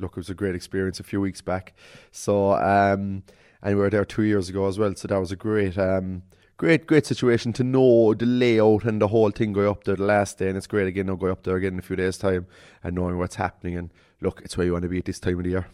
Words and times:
look, 0.00 0.12
it 0.12 0.16
was 0.16 0.30
a 0.30 0.34
great 0.34 0.54
experience 0.54 1.00
a 1.00 1.04
few 1.04 1.20
weeks 1.20 1.40
back. 1.40 1.74
So, 2.10 2.52
um, 2.52 3.22
and 3.62 3.74
we 3.76 3.82
were 3.82 3.90
there 3.90 4.04
two 4.04 4.22
years 4.22 4.48
ago 4.48 4.66
as 4.66 4.78
well. 4.78 4.94
So 4.94 5.08
that 5.08 5.18
was 5.18 5.32
a 5.32 5.36
great, 5.36 5.76
um, 5.78 6.22
great, 6.56 6.86
great 6.86 7.06
situation 7.06 7.52
to 7.54 7.64
know 7.64 8.14
the 8.14 8.26
layout 8.26 8.84
and 8.84 9.00
the 9.00 9.08
whole 9.08 9.30
thing 9.30 9.52
going 9.52 9.68
up 9.68 9.84
there 9.84 9.96
the 9.96 10.04
last 10.04 10.38
day. 10.38 10.48
And 10.48 10.56
it's 10.56 10.66
great 10.66 10.86
again 10.86 11.06
now 11.06 11.14
going 11.14 11.32
up 11.32 11.42
there 11.42 11.56
again 11.56 11.74
in 11.74 11.78
a 11.78 11.82
few 11.82 11.96
days' 11.96 12.18
time 12.18 12.46
and 12.82 12.94
knowing 12.94 13.18
what's 13.18 13.36
happening. 13.36 13.76
And 13.76 13.90
look, 14.20 14.40
it's 14.44 14.56
where 14.56 14.66
you 14.66 14.72
want 14.72 14.82
to 14.82 14.88
be 14.88 14.98
at 14.98 15.04
this 15.04 15.20
time 15.20 15.38
of 15.38 15.44
the 15.44 15.50
year. 15.50 15.66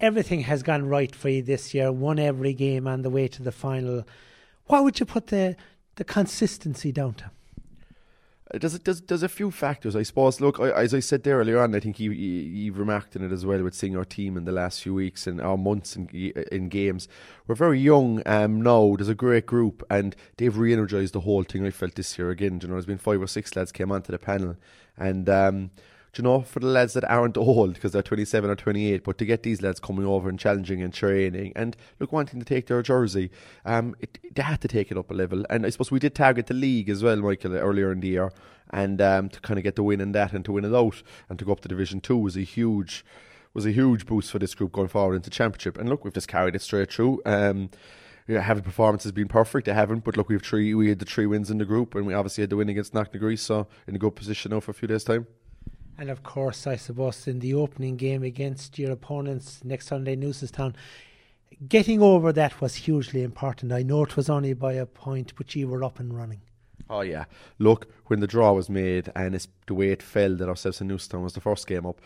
Everything 0.00 0.40
has 0.40 0.62
gone 0.62 0.86
right 0.86 1.14
for 1.14 1.28
you 1.28 1.42
this 1.42 1.72
year. 1.72 1.92
Won 1.92 2.18
every 2.18 2.52
game 2.52 2.86
on 2.86 3.02
the 3.02 3.10
way 3.10 3.28
to 3.28 3.42
the 3.42 3.52
final. 3.52 4.04
What 4.66 4.84
would 4.84 5.00
you 5.00 5.06
put 5.06 5.28
the 5.28 5.56
the 5.96 6.04
consistency 6.04 6.90
down 6.90 7.14
to? 7.14 7.30
There's, 8.52 8.78
there's, 8.80 9.00
there's 9.00 9.22
a 9.22 9.28
few 9.28 9.50
factors, 9.50 9.96
I 9.96 10.02
suppose. 10.02 10.38
Look, 10.38 10.60
I, 10.60 10.70
as 10.70 10.92
I 10.92 11.00
said 11.00 11.22
there 11.22 11.38
earlier 11.38 11.60
on, 11.60 11.74
I 11.74 11.80
think 11.80 11.98
you, 11.98 12.10
you, 12.10 12.70
have 12.70 12.78
remarked 12.78 13.16
on 13.16 13.24
it 13.24 13.32
as 13.32 13.46
well 13.46 13.62
with 13.62 13.74
seeing 13.74 13.96
our 13.96 14.04
team 14.04 14.36
in 14.36 14.44
the 14.44 14.52
last 14.52 14.82
few 14.82 14.92
weeks 14.92 15.26
and 15.26 15.40
our 15.40 15.56
months 15.56 15.96
in, 15.96 16.08
in 16.52 16.68
games. 16.68 17.08
We're 17.46 17.54
very 17.54 17.80
young 17.80 18.22
um, 18.26 18.60
now. 18.60 18.96
There's 18.96 19.08
a 19.08 19.14
great 19.14 19.46
group, 19.46 19.82
and 19.88 20.14
they've 20.36 20.56
re 20.56 20.74
energised 20.74 21.14
the 21.14 21.20
whole 21.20 21.42
thing. 21.42 21.66
I 21.66 21.70
felt 21.70 21.94
this 21.94 22.18
year 22.18 22.30
again. 22.30 22.60
You 22.60 22.68
know, 22.68 22.74
there's 22.74 22.86
been 22.86 22.98
five 22.98 23.22
or 23.22 23.26
six 23.26 23.56
lads 23.56 23.72
came 23.72 23.90
onto 23.90 24.12
the 24.12 24.18
panel, 24.18 24.56
and 24.98 25.26
um, 25.30 25.70
you 26.18 26.24
know, 26.24 26.42
for 26.42 26.60
the 26.60 26.66
lads 26.66 26.94
that 26.94 27.04
aren't 27.10 27.36
old 27.36 27.74
because 27.74 27.92
they're 27.92 28.02
27 28.02 28.48
or 28.50 28.56
28, 28.56 29.04
but 29.04 29.18
to 29.18 29.24
get 29.24 29.42
these 29.42 29.62
lads 29.62 29.80
coming 29.80 30.06
over 30.06 30.28
and 30.28 30.38
challenging 30.38 30.82
and 30.82 30.92
training 30.92 31.52
and 31.56 31.76
look 32.00 32.12
wanting 32.12 32.38
to 32.40 32.44
take 32.44 32.66
their 32.66 32.82
jersey, 32.82 33.30
um, 33.64 33.94
it, 34.00 34.18
they 34.34 34.42
had 34.42 34.60
to 34.60 34.68
take 34.68 34.90
it 34.90 34.98
up 34.98 35.10
a 35.10 35.14
level. 35.14 35.44
And 35.50 35.66
I 35.66 35.70
suppose 35.70 35.90
we 35.90 35.98
did 35.98 36.14
target 36.14 36.46
the 36.46 36.54
league 36.54 36.88
as 36.88 37.02
well, 37.02 37.16
Michael, 37.16 37.56
earlier 37.56 37.92
in 37.92 38.00
the 38.00 38.08
year, 38.08 38.32
and 38.70 39.00
um, 39.00 39.28
to 39.28 39.40
kind 39.40 39.58
of 39.58 39.64
get 39.64 39.76
the 39.76 39.82
win 39.82 40.00
in 40.00 40.12
that 40.12 40.32
and 40.32 40.44
to 40.44 40.52
win 40.52 40.64
it 40.64 40.74
out 40.74 41.02
and 41.28 41.38
to 41.38 41.44
go 41.44 41.52
up 41.52 41.60
to 41.60 41.68
Division 41.68 42.00
Two 42.00 42.18
was 42.18 42.36
a 42.36 42.42
huge 42.42 43.04
was 43.52 43.66
a 43.66 43.70
huge 43.70 44.04
boost 44.04 44.32
for 44.32 44.40
this 44.40 44.54
group 44.54 44.72
going 44.72 44.88
forward 44.88 45.14
into 45.14 45.30
Championship. 45.30 45.78
And 45.78 45.88
look, 45.88 46.04
we've 46.04 46.12
just 46.12 46.26
carried 46.26 46.56
it 46.56 46.62
straight 46.62 46.92
through. 46.92 47.22
Um, 47.24 47.70
yeah, 48.26 48.40
haven't 48.40 48.64
performances 48.64 49.12
been 49.12 49.28
perfect? 49.28 49.66
They 49.66 49.74
haven't, 49.74 50.02
but 50.02 50.16
look, 50.16 50.28
we've 50.28 50.42
three. 50.42 50.74
We 50.74 50.88
had 50.88 50.98
the 50.98 51.04
three 51.04 51.26
wins 51.26 51.50
in 51.50 51.58
the 51.58 51.64
group, 51.64 51.94
and 51.94 52.06
we 52.06 52.14
obviously 52.14 52.42
had 52.42 52.50
the 52.50 52.56
win 52.56 52.68
against 52.68 52.94
Knocknagree, 52.94 53.38
so 53.38 53.68
in 53.86 53.94
a 53.94 53.98
good 53.98 54.16
position 54.16 54.50
now 54.50 54.60
for 54.60 54.70
a 54.70 54.74
few 54.74 54.88
days' 54.88 55.04
time. 55.04 55.26
And 55.98 56.10
of 56.10 56.22
course, 56.22 56.66
I 56.66 56.76
suppose 56.76 57.28
in 57.28 57.38
the 57.38 57.54
opening 57.54 57.96
game 57.96 58.22
against 58.22 58.78
your 58.78 58.90
opponents 58.90 59.60
next 59.64 59.86
Sunday, 59.86 60.16
Newcestown, 60.16 60.74
getting 61.68 62.02
over 62.02 62.32
that 62.32 62.60
was 62.60 62.74
hugely 62.74 63.22
important. 63.22 63.72
I 63.72 63.82
know 63.82 64.02
it 64.02 64.16
was 64.16 64.28
only 64.28 64.54
by 64.54 64.72
a 64.72 64.86
point, 64.86 65.34
but 65.36 65.54
you 65.54 65.68
were 65.68 65.84
up 65.84 66.00
and 66.00 66.16
running. 66.16 66.40
Oh 66.90 67.00
yeah, 67.00 67.24
look 67.58 67.88
when 68.06 68.20
the 68.20 68.26
draw 68.26 68.52
was 68.52 68.68
made 68.68 69.10
and 69.16 69.46
the 69.66 69.74
way 69.74 69.90
it 69.90 70.02
fell 70.02 70.34
that 70.36 70.48
ourselves 70.48 70.80
and 70.80 70.90
Newcestown 70.90 71.22
was 71.22 71.32
the 71.32 71.40
first 71.40 71.66
game 71.66 71.86
up. 71.86 72.00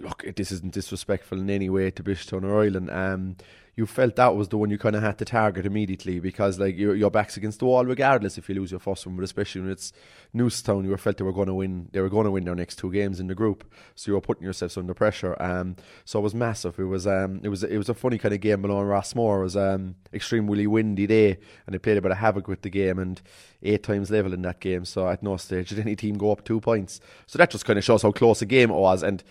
Look, 0.00 0.24
this 0.36 0.52
isn't 0.52 0.74
disrespectful 0.74 1.40
in 1.40 1.50
any 1.50 1.68
way 1.68 1.90
to 1.90 2.02
Bishtown 2.02 2.44
or 2.44 2.60
Ireland. 2.60 2.90
Um, 2.90 3.36
you 3.78 3.86
felt 3.86 4.16
that 4.16 4.34
was 4.34 4.48
the 4.48 4.58
one 4.58 4.70
you 4.70 4.76
kind 4.76 4.96
of 4.96 5.02
had 5.02 5.18
to 5.18 5.24
target 5.24 5.64
immediately 5.64 6.18
because 6.18 6.58
like 6.58 6.76
your 6.76 6.96
your 6.96 7.12
back's 7.12 7.36
against 7.36 7.60
the 7.60 7.64
wall 7.64 7.84
regardless 7.84 8.36
if 8.36 8.48
you 8.48 8.56
lose 8.56 8.72
your 8.72 8.80
first 8.80 9.06
one, 9.06 9.14
but 9.14 9.22
especially 9.22 9.60
when 9.60 9.70
it's 9.70 9.92
Newcestown, 10.34 10.84
you 10.84 10.96
felt 10.96 11.16
they 11.16 11.22
were 11.22 11.32
going 11.32 11.46
to 11.46 11.54
win. 11.54 11.88
They 11.92 12.00
were 12.00 12.08
going 12.08 12.24
to 12.24 12.32
win 12.32 12.44
their 12.44 12.56
next 12.56 12.76
two 12.76 12.92
games 12.92 13.20
in 13.20 13.28
the 13.28 13.36
group, 13.36 13.72
so 13.94 14.10
you 14.10 14.14
were 14.14 14.20
putting 14.20 14.42
yourselves 14.42 14.76
under 14.76 14.94
pressure. 14.94 15.40
Um, 15.40 15.76
so 16.04 16.18
it 16.18 16.22
was 16.22 16.34
massive. 16.34 16.76
It 16.80 16.86
was 16.86 17.06
um, 17.06 17.40
it 17.44 17.50
was 17.50 17.62
it 17.62 17.78
was 17.78 17.88
a 17.88 17.94
funny 17.94 18.18
kind 18.18 18.34
of 18.34 18.40
game 18.40 18.62
below 18.62 18.82
Rossmore. 18.82 19.38
It 19.38 19.44
was 19.44 19.56
um, 19.56 19.94
extremely 20.12 20.66
windy 20.66 21.06
day, 21.06 21.38
and 21.64 21.72
they 21.72 21.78
played 21.78 21.98
a 21.98 22.02
bit 22.02 22.10
of 22.10 22.18
havoc 22.18 22.48
with 22.48 22.62
the 22.62 22.70
game 22.70 22.98
and 22.98 23.22
eight 23.62 23.84
times 23.84 24.10
level 24.10 24.34
in 24.34 24.42
that 24.42 24.58
game. 24.58 24.86
So 24.86 25.08
at 25.08 25.22
no 25.22 25.36
stage 25.36 25.68
did 25.68 25.78
any 25.78 25.94
team 25.94 26.18
go 26.18 26.32
up 26.32 26.44
two 26.44 26.60
points. 26.60 27.00
So 27.26 27.38
that 27.38 27.50
just 27.50 27.64
kind 27.64 27.78
of 27.78 27.84
shows 27.84 28.02
how 28.02 28.10
close 28.10 28.42
a 28.42 28.46
game 28.46 28.72
it 28.72 28.74
was 28.74 29.04
and 29.04 29.22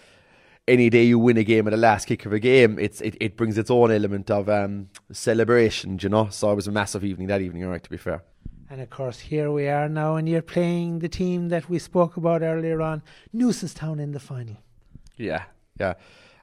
any 0.68 0.90
day 0.90 1.04
you 1.04 1.18
win 1.18 1.38
a 1.38 1.44
game 1.44 1.68
at 1.68 1.72
the 1.72 1.78
last 1.78 2.06
kick 2.06 2.26
of 2.26 2.34
a 2.34 2.40
game, 2.40 2.78
it's 2.80 3.02
it, 3.02 3.16
it 3.22 3.38
brings 3.38 3.58
its 3.58 3.72
own 3.72 3.92
element 3.92 4.30
of 4.30 4.50
um, 4.50 4.90
celebration, 5.12 5.98
you 6.02 6.10
know. 6.10 6.28
So 6.30 6.52
it 6.52 6.56
was 6.56 6.68
a 6.68 6.72
massive 6.72 7.04
evening 7.04 7.28
that 7.28 7.42
evening, 7.42 7.64
all 7.64 7.72
right, 7.72 7.84
to 7.84 7.90
be 7.90 7.98
fair. 7.98 8.23
And 8.70 8.82
of 8.82 8.90
course, 8.90 9.20
here 9.20 9.50
we 9.50 9.70
are 9.70 9.88
now, 9.88 10.17
and 10.17 10.27
you're 10.27 10.42
playing 10.42 11.00
the 11.00 11.08
team 11.08 11.50
that 11.50 11.70
we 11.70 11.80
spoke 11.80 12.17
about 12.17 12.42
earlier 12.42 12.82
on, 12.82 13.02
Newcestown 13.33 14.00
in 14.00 14.11
the 14.11 14.20
final. 14.20 14.58
Yeah, 15.16 15.44
yeah. 15.80 15.94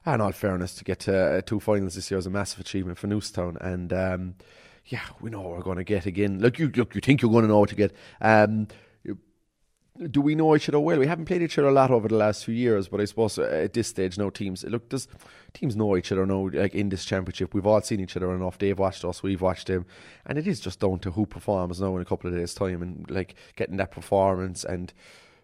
And 0.07 0.21
all 0.21 0.31
fairness, 0.31 0.73
to 0.75 0.83
get 0.83 0.99
to 1.01 1.37
uh, 1.37 1.41
two 1.41 1.59
finals 1.59 1.95
this 1.95 2.09
year 2.09 2.17
is 2.17 2.25
a 2.25 2.31
massive 2.31 2.59
achievement 2.59 2.97
for 2.97 3.07
Newcestown, 3.07 3.57
and 3.61 3.93
um, 3.93 4.35
yeah, 4.87 5.01
we 5.21 5.29
know 5.29 5.41
what 5.41 5.51
we're 5.51 5.61
going 5.61 5.77
to 5.77 5.83
get 5.83 6.07
again. 6.07 6.39
Look, 6.39 6.57
you 6.57 6.71
look, 6.75 6.95
you 6.95 7.01
think 7.01 7.21
you're 7.21 7.31
going 7.31 7.43
to 7.43 7.47
know 7.47 7.59
what 7.59 7.69
to 7.69 7.75
get. 7.75 7.95
Um, 8.21 8.67
do 9.97 10.19
we 10.19 10.35
know 10.35 10.55
each 10.55 10.67
other 10.67 10.79
well? 10.79 10.99
We 10.99 11.07
haven't 11.07 11.25
played 11.25 11.41
each 11.41 11.57
other 11.57 11.69
a 11.69 11.73
lot 11.73 11.89
over 11.89 12.07
the 12.07 12.15
last 12.15 12.43
few 12.43 12.53
years, 12.53 12.89
but 12.89 12.99
I 12.99 13.05
suppose 13.05 13.39
uh, 13.39 13.43
at 13.43 13.73
this 13.73 13.87
stage, 13.87 14.17
no 14.17 14.29
teams. 14.29 14.63
Look, 14.65 14.89
does 14.89 15.07
teams 15.53 15.75
know 15.75 15.95
each 15.95 16.11
other 16.11 16.25
now? 16.25 16.49
Like 16.51 16.75
in 16.75 16.89
this 16.89 17.05
championship, 17.05 17.53
we've 17.53 17.65
all 17.65 17.81
seen 17.81 18.01
each 18.01 18.17
other 18.17 18.33
enough. 18.33 18.57
They've 18.57 18.77
watched 18.77 19.05
us, 19.05 19.23
we've 19.23 19.41
watched 19.41 19.67
them, 19.67 19.85
and 20.25 20.37
it 20.37 20.47
is 20.47 20.59
just 20.59 20.81
down 20.81 20.99
to 20.99 21.11
who 21.11 21.25
performs 21.25 21.79
now 21.79 21.95
in 21.95 22.01
a 22.01 22.05
couple 22.05 22.29
of 22.29 22.35
days' 22.35 22.53
time, 22.53 22.81
and 22.81 23.09
like 23.09 23.35
getting 23.55 23.77
that 23.77 23.91
performance 23.91 24.65
and 24.65 24.91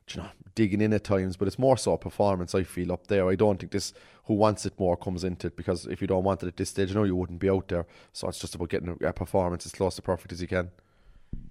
you 0.09 0.21
know 0.21 0.29
digging 0.53 0.81
in 0.81 0.91
at 0.91 1.05
times. 1.05 1.37
But 1.37 1.47
it's 1.47 1.59
more 1.59 1.77
so 1.77 1.93
a 1.93 1.97
performance. 1.97 2.53
I 2.53 2.63
feel 2.63 2.91
up 2.91 3.07
there. 3.07 3.29
I 3.29 3.35
don't 3.35 3.57
think 3.57 3.71
this 3.71 3.93
who 4.25 4.33
wants 4.33 4.65
it 4.65 4.77
more 4.77 4.97
comes 4.97 5.23
into 5.23 5.47
it 5.47 5.55
because 5.55 5.85
if 5.85 6.01
you 6.01 6.07
don't 6.07 6.25
want 6.25 6.43
it 6.43 6.47
at 6.47 6.57
this 6.57 6.69
stage, 6.69 6.89
you 6.89 6.95
know 6.95 7.03
you 7.05 7.15
wouldn't 7.15 7.39
be 7.39 7.49
out 7.49 7.69
there. 7.69 7.85
So 8.11 8.27
it's 8.27 8.39
just 8.39 8.55
about 8.55 8.69
getting 8.69 8.97
a 9.01 9.13
performance 9.13 9.65
as 9.65 9.71
close 9.71 9.95
to 9.95 10.01
perfect 10.01 10.33
as 10.33 10.41
you 10.41 10.47
can. 10.49 10.71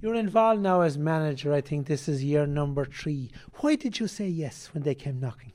You're 0.03 0.15
involved 0.15 0.63
now 0.63 0.81
as 0.81 0.97
manager. 0.97 1.53
I 1.53 1.61
think 1.61 1.87
this 1.87 2.09
is 2.09 2.25
year 2.25 2.47
number 2.47 2.87
three. 2.87 3.31
Why 3.57 3.75
did 3.75 4.01
you 4.01 4.09
say 4.09 4.29
yes 4.29 4.71
when 4.73 4.83
they 4.83 4.95
came 4.95 5.21
knocking? 5.21 5.53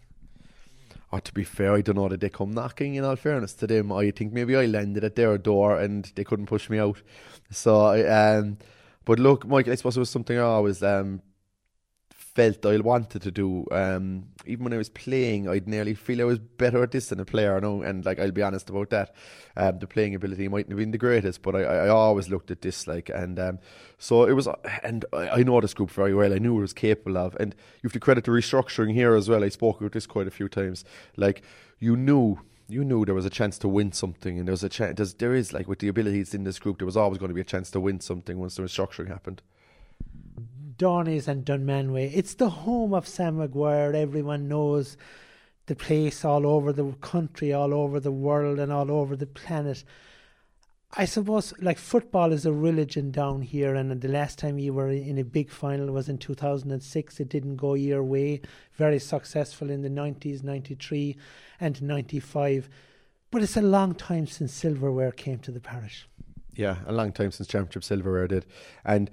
Oh, 1.12 1.18
to 1.18 1.34
be 1.34 1.44
fair, 1.44 1.74
I 1.74 1.82
don't 1.82 1.96
know 1.96 2.10
that 2.10 2.20
they 2.20 2.30
come 2.30 2.52
knocking. 2.52 2.94
In 2.94 3.04
all 3.04 3.16
fairness 3.16 3.54
to 3.56 3.68
them, 3.68 3.92
I 3.92 4.12
think 4.12 4.34
maybe 4.34 4.56
I 4.56 4.66
landed 4.66 5.04
at 5.04 5.16
their 5.16 5.38
door 5.40 5.80
and 5.80 6.12
they 6.16 6.24
couldn't 6.24 6.46
push 6.46 6.70
me 6.70 6.78
out. 6.78 7.02
So, 7.50 7.96
um, 8.08 8.58
but 9.04 9.20
look, 9.20 9.48
Mike, 9.48 9.68
I 9.68 9.76
suppose 9.76 9.98
it 9.98 10.02
was 10.02 10.10
something 10.12 10.38
I 10.38 10.42
always 10.42 10.84
um, 10.84 11.22
felt 12.36 12.66
I 12.66 12.78
wanted 12.78 13.22
to 13.22 13.32
do. 13.32 13.66
Um, 13.72 14.26
even 14.46 14.66
when 14.66 14.74
I 14.74 14.78
was 14.78 14.90
playing, 14.90 15.48
I'd 15.48 15.68
nearly 15.68 15.94
feel 15.94 16.20
I 16.20 16.26
was 16.26 16.38
better 16.38 16.84
at 16.84 16.92
this 16.92 17.08
than 17.08 17.22
a 17.22 17.26
player. 17.26 17.60
No, 17.62 17.82
and 17.82 18.06
like 18.06 18.20
I'll 18.20 18.32
be 18.32 18.44
honest 18.44 18.70
about 18.70 18.90
that. 18.90 19.16
Um, 19.56 19.80
the 19.80 19.88
playing 19.88 20.14
ability 20.16 20.50
mightn't 20.50 20.72
have 20.72 20.78
been 20.78 20.92
the 20.92 20.98
greatest, 20.98 21.42
but 21.42 21.56
I, 21.56 21.62
I 21.62 21.88
always 21.88 22.30
looked 22.30 22.52
at 22.52 22.62
this 22.62 22.88
like, 22.88 23.10
and 23.10 23.40
um, 23.40 23.60
so 23.98 24.26
it 24.26 24.34
was. 24.34 24.50
And 24.84 25.06
I, 25.14 25.30
I 25.30 25.44
know 25.44 25.62
this 25.62 25.74
group 25.74 25.90
very 25.90 26.14
well. 26.14 26.34
I 26.34 26.38
knew 26.38 26.58
it 26.58 26.62
was 26.62 26.74
capable 26.74 27.18
of, 27.18 27.36
and 27.40 27.56
you 27.82 27.88
have 27.88 27.94
to 27.94 28.00
credit 28.02 28.26
the 28.26 28.32
restructuring 28.32 28.94
here 28.94 29.16
as 29.16 29.30
well. 29.30 29.44
I 29.44 29.50
spoke 29.50 29.80
about 29.80 29.94
this 29.94 30.06
quite 30.06 30.28
a 30.28 30.32
few 30.32 30.50
times. 30.50 30.84
Like 31.16 31.42
you 31.80 31.96
knew 31.96 32.42
you 32.68 32.84
knew 32.84 33.06
there 33.06 33.16
was 33.16 33.26
a 33.26 33.30
chance 33.30 33.58
to 33.60 33.70
win 33.70 33.94
something, 33.94 34.38
and 34.38 34.48
there 34.48 34.54
was 34.54 34.64
a 34.64 34.70
chance. 34.70 35.14
There 35.14 35.34
is 35.34 35.54
like 35.54 35.70
with 35.70 35.80
the 35.80 35.88
abilities 35.88 36.34
in 36.34 36.44
this 36.44 36.60
group, 36.60 36.80
there 36.80 36.86
was 36.86 36.98
always 36.98 37.18
going 37.18 37.30
to 37.30 37.36
be 37.36 37.42
a 37.42 37.46
chance 37.46 37.72
to 37.72 37.80
win 37.80 38.02
something 38.02 38.40
once 38.40 38.56
the 38.56 38.64
restructuring 38.64 39.08
happened. 39.08 39.42
Dohenys 40.78 41.28
and 41.28 41.46
Dunmanway. 41.46 42.12
It's 42.14 42.34
the 42.34 42.50
home 42.50 42.94
of 42.94 43.08
Sam 43.08 43.38
Maguire. 43.38 43.94
Everyone 43.94 44.48
knows 44.48 44.98
the 45.68 45.76
place 45.76 46.24
all 46.24 46.46
over 46.46 46.72
the 46.72 46.92
country, 47.02 47.54
all 47.54 47.74
over 47.74 48.00
the 48.00 48.12
world, 48.12 48.60
and 48.60 48.72
all 48.72 48.92
over 48.92 49.16
the 49.16 49.26
planet. 49.26 49.84
I 50.98 51.06
suppose 51.06 51.54
like 51.60 51.78
football 51.78 52.32
is 52.32 52.46
a 52.46 52.54
religion 52.54 53.12
down 53.12 53.42
here, 53.42 53.76
and 53.76 54.00
the 54.00 54.08
last 54.08 54.40
time 54.40 54.60
you 54.60 54.74
were 54.74 54.90
in 54.90 55.18
a 55.18 55.24
big 55.24 55.50
final 55.50 55.92
was 55.92 56.08
in 56.08 56.18
2006. 56.18 57.20
It 57.20 57.30
didn't 57.30 57.58
go 57.58 57.74
your 57.74 58.04
way. 58.04 58.42
Very 58.74 59.00
successful 59.00 59.70
in 59.70 59.82
the 59.82 59.90
90s, 59.90 60.44
93, 60.44 61.18
and 61.60 61.82
95. 61.82 62.70
But 63.32 63.44
it's 63.44 63.58
a 63.58 63.62
long 63.62 63.96
time 63.96 64.28
since 64.28 64.54
silverware 64.54 65.12
came 65.12 65.40
to 65.40 65.52
the 65.52 65.60
parish. 65.60 66.08
Yeah, 66.54 66.78
a 66.86 66.94
long 66.94 67.12
time 67.12 67.32
since 67.32 67.50
Championship 67.50 67.84
Silverware 67.84 68.30
did. 68.30 68.46
And 68.86 69.10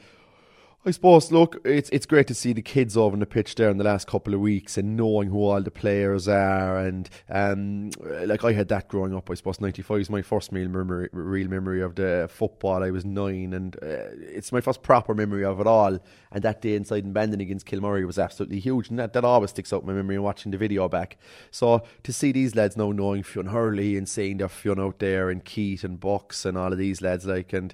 I 0.84 0.90
suppose, 0.90 1.30
look, 1.30 1.60
it's 1.64 1.88
it's 1.90 2.06
great 2.06 2.26
to 2.26 2.34
see 2.34 2.52
the 2.52 2.60
kids 2.60 2.96
over 2.96 3.12
on 3.12 3.20
the 3.20 3.26
pitch 3.26 3.54
there 3.54 3.70
in 3.70 3.78
the 3.78 3.84
last 3.84 4.08
couple 4.08 4.34
of 4.34 4.40
weeks 4.40 4.76
and 4.76 4.96
knowing 4.96 5.28
who 5.28 5.38
all 5.38 5.62
the 5.62 5.70
players 5.70 6.26
are. 6.26 6.76
And 6.76 7.08
um, 7.28 7.90
like 8.26 8.42
I 8.42 8.52
had 8.52 8.66
that 8.68 8.88
growing 8.88 9.14
up, 9.14 9.30
I 9.30 9.34
suppose 9.34 9.60
'95 9.60 10.00
is 10.00 10.10
my 10.10 10.22
first 10.22 10.50
real 10.50 10.68
memory, 10.68 11.08
real 11.12 11.46
memory 11.46 11.82
of 11.82 11.94
the 11.94 12.28
football. 12.28 12.82
I 12.82 12.90
was 12.90 13.04
nine, 13.04 13.54
and 13.54 13.76
uh, 13.76 14.10
it's 14.22 14.50
my 14.50 14.60
first 14.60 14.82
proper 14.82 15.14
memory 15.14 15.44
of 15.44 15.60
it 15.60 15.68
all. 15.68 16.00
And 16.32 16.42
that 16.42 16.60
day 16.60 16.74
inside 16.74 17.04
in 17.04 17.12
Bandon 17.12 17.40
against 17.40 17.66
Kilmurry 17.66 18.04
was 18.04 18.18
absolutely 18.18 18.58
huge, 18.58 18.90
and 18.90 18.98
that, 18.98 19.12
that 19.12 19.24
always 19.24 19.50
sticks 19.50 19.72
out 19.72 19.82
in 19.82 19.86
my 19.86 19.92
memory 19.92 20.16
and 20.16 20.24
watching 20.24 20.50
the 20.50 20.58
video 20.58 20.88
back. 20.88 21.16
So 21.52 21.84
to 22.02 22.12
see 22.12 22.32
these 22.32 22.56
lads 22.56 22.76
now 22.76 22.90
knowing 22.90 23.22
Fionn 23.22 23.46
Hurley 23.46 23.96
and 23.96 24.08
seeing 24.08 24.38
their 24.38 24.48
Fionn 24.48 24.80
out 24.80 24.98
there 24.98 25.30
and 25.30 25.44
Keith 25.44 25.84
and 25.84 26.00
Bucks 26.00 26.44
and 26.44 26.58
all 26.58 26.72
of 26.72 26.78
these 26.78 27.00
lads, 27.00 27.24
like 27.24 27.52
and 27.52 27.72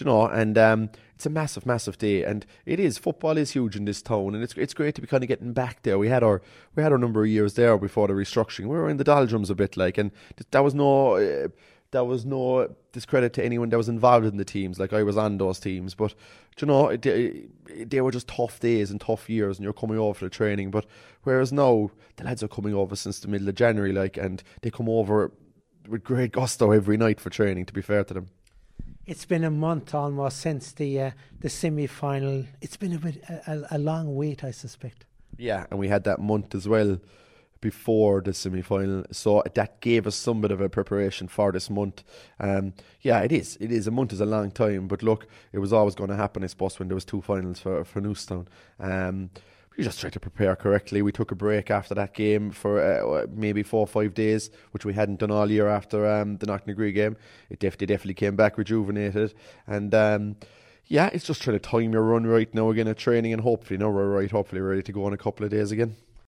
you 0.00 0.06
know, 0.06 0.26
and 0.26 0.56
um, 0.58 0.90
it's 1.14 1.26
a 1.26 1.30
massive, 1.30 1.66
massive 1.66 1.98
day, 1.98 2.24
and 2.24 2.46
it 2.66 2.78
is. 2.80 2.98
Football 2.98 3.36
is 3.36 3.52
huge 3.52 3.76
in 3.76 3.84
this 3.84 4.02
town, 4.02 4.34
and 4.34 4.42
it's 4.42 4.54
it's 4.56 4.74
great 4.74 4.94
to 4.96 5.00
be 5.00 5.06
kind 5.06 5.22
of 5.22 5.28
getting 5.28 5.52
back 5.52 5.82
there. 5.82 5.98
We 5.98 6.08
had 6.08 6.22
our 6.22 6.42
we 6.74 6.82
had 6.82 6.92
our 6.92 6.98
number 6.98 7.22
of 7.22 7.28
years 7.28 7.54
there 7.54 7.76
before 7.78 8.08
the 8.08 8.14
restructuring. 8.14 8.66
We 8.66 8.76
were 8.76 8.88
in 8.88 8.96
the 8.96 9.04
doldrums 9.04 9.50
a 9.50 9.54
bit, 9.54 9.76
like, 9.76 9.98
and 9.98 10.10
that 10.50 10.64
was 10.64 10.74
no. 10.74 11.16
Uh, 11.16 11.48
there 11.90 12.04
was 12.04 12.26
no 12.26 12.74
discredit 12.92 13.32
to 13.32 13.42
anyone 13.42 13.70
that 13.70 13.78
was 13.78 13.88
involved 13.88 14.26
in 14.26 14.36
the 14.36 14.44
teams. 14.44 14.78
Like 14.78 14.92
I 14.92 15.02
was 15.02 15.16
on 15.16 15.38
those 15.38 15.58
teams, 15.58 15.94
but 15.94 16.14
you 16.60 16.66
know 16.66 16.94
they, 16.94 17.46
they 17.66 18.02
were 18.02 18.10
just 18.10 18.28
tough 18.28 18.60
days 18.60 18.90
and 18.90 19.00
tough 19.00 19.30
years, 19.30 19.56
and 19.56 19.64
you're 19.64 19.72
coming 19.72 19.96
over 19.98 20.12
for 20.12 20.26
the 20.26 20.30
training. 20.30 20.70
But 20.70 20.84
Whereas 21.28 21.52
now 21.52 21.90
the 22.16 22.24
lads 22.24 22.42
are 22.42 22.48
coming 22.48 22.72
over 22.72 22.96
since 22.96 23.20
the 23.20 23.28
middle 23.28 23.50
of 23.50 23.54
January, 23.54 23.92
like, 23.92 24.16
and 24.16 24.42
they 24.62 24.70
come 24.70 24.88
over 24.88 25.30
with 25.86 26.02
great 26.02 26.32
gusto 26.32 26.70
every 26.70 26.96
night 26.96 27.20
for 27.20 27.28
training. 27.28 27.66
To 27.66 27.72
be 27.74 27.82
fair 27.82 28.02
to 28.04 28.14
them. 28.14 28.28
It's 29.08 29.24
been 29.24 29.42
a 29.42 29.50
month 29.50 29.94
almost 29.94 30.36
since 30.36 30.72
the 30.72 31.00
uh, 31.00 31.10
the 31.40 31.48
semi 31.48 31.86
final. 31.86 32.44
It's 32.60 32.76
been 32.76 32.92
a 32.92 32.98
bit 32.98 33.24
a, 33.26 33.64
a 33.70 33.78
long 33.78 34.14
wait, 34.14 34.44
I 34.44 34.50
suspect. 34.50 35.06
Yeah, 35.38 35.64
and 35.70 35.80
we 35.80 35.88
had 35.88 36.04
that 36.04 36.20
month 36.20 36.54
as 36.54 36.68
well 36.68 37.00
before 37.62 38.20
the 38.20 38.34
semi 38.34 38.60
final, 38.60 39.04
so 39.10 39.42
that 39.54 39.80
gave 39.80 40.06
us 40.06 40.14
some 40.14 40.42
bit 40.42 40.50
of 40.50 40.60
a 40.60 40.68
preparation 40.68 41.26
for 41.26 41.50
this 41.52 41.70
month. 41.70 42.04
Um, 42.38 42.74
yeah, 43.00 43.20
it 43.20 43.32
is. 43.32 43.56
It 43.62 43.72
is 43.72 43.86
a 43.86 43.90
month 43.90 44.12
is 44.12 44.20
a 44.20 44.26
long 44.26 44.50
time, 44.50 44.86
but 44.88 45.02
look, 45.02 45.26
it 45.52 45.58
was 45.58 45.72
always 45.72 45.94
going 45.94 46.10
to 46.10 46.16
happen, 46.16 46.44
I 46.44 46.48
suppose, 46.48 46.78
when 46.78 46.88
there 46.88 46.94
was 46.94 47.06
two 47.06 47.22
finals 47.22 47.60
for 47.60 47.84
for 47.84 48.02
Newcestown. 48.02 48.46
Um, 48.78 49.30
we 49.78 49.84
just 49.84 50.00
tried 50.00 50.12
to 50.12 50.20
prepare 50.20 50.56
correctly. 50.56 51.02
We 51.02 51.12
took 51.12 51.30
a 51.30 51.36
break 51.36 51.70
after 51.70 51.94
that 51.94 52.12
game 52.12 52.50
for 52.50 52.80
uh, 52.80 53.26
maybe 53.30 53.62
four 53.62 53.80
or 53.80 53.86
five 53.86 54.12
days, 54.12 54.50
which 54.72 54.84
we 54.84 54.92
hadn't 54.92 55.20
done 55.20 55.30
all 55.30 55.48
year 55.48 55.68
after 55.68 56.04
um, 56.04 56.36
the 56.38 56.46
Knocknagree 56.46 56.92
game. 56.92 57.16
It 57.48 57.60
definitely, 57.60 57.86
definitely 57.86 58.14
came 58.14 58.34
back 58.34 58.58
rejuvenated. 58.58 59.34
And 59.68 59.94
um, 59.94 60.36
yeah, 60.86 61.10
it's 61.12 61.24
just 61.24 61.42
trying 61.42 61.60
to 61.60 61.60
time 61.60 61.92
your 61.92 62.02
run 62.02 62.26
right 62.26 62.52
now 62.52 62.70
again 62.70 62.88
at 62.88 62.98
training, 62.98 63.32
and 63.32 63.42
hopefully 63.42 63.78
now 63.78 63.90
we're 63.90 64.08
right. 64.08 64.30
Hopefully 64.30 64.60
ready 64.60 64.82
to 64.82 64.92
go 64.92 65.06
in 65.06 65.12
a 65.12 65.18
couple 65.18 65.44
of 65.44 65.52
days 65.52 65.70
again. 65.70 65.94